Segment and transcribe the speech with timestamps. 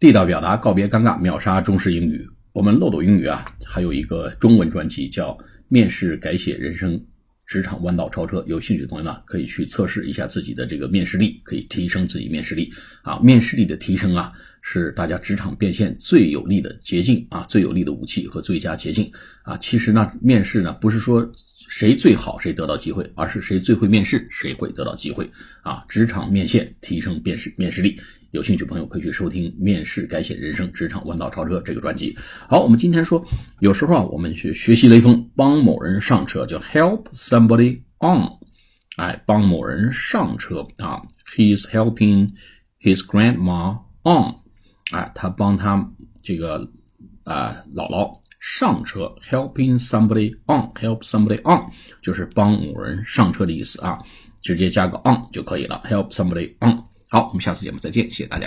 [0.00, 2.24] 地道表达，告别尴尬，秒杀中式英语。
[2.52, 5.32] 我们漏斗英语啊，还有一个中文专辑叫
[5.66, 7.04] 《面试改写人生，
[7.44, 8.38] 职场弯道超车》。
[8.46, 12.72] 有兴趣的朋友呢，可以去测试一下自己的这个面试力，可以提升自己面试力
[13.02, 13.18] 啊。
[13.18, 14.32] 面试力的提升啊，
[14.70, 19.10] 是大家职场变现最有力的捷径啊，最有力的武器和最佳捷径
[19.40, 19.56] 啊。
[19.56, 21.26] 其实呢，面试呢，不是说
[21.70, 25.30] 谁最好谁得到机会，而是谁最会面试谁会得到机会
[25.62, 25.82] 啊。
[25.88, 27.98] 职场面线，提升面试面试力。
[28.32, 32.14] 有兴趣朋友可以去收听《面试改写人生，职场弯道超车》这个专辑。
[32.46, 33.26] 好，我们今天说，
[33.60, 38.28] 有时候啊，我们去学习雷锋，帮某人上车叫 help somebody on，
[38.98, 41.00] 哎，帮某人上车啊
[41.34, 42.32] ，he's helping
[42.82, 44.34] his grandma on，
[44.92, 45.86] 哎，他帮他
[46.22, 46.58] 这个
[47.24, 48.10] 啊姥姥
[48.40, 51.70] 上车，helping somebody on，help somebody on
[52.00, 53.98] 就是帮某人上车的意思啊，
[54.40, 56.82] 直接加个 on 就可以了，help somebody on。
[57.10, 58.46] 好，我们下次节目再见，谢谢大家。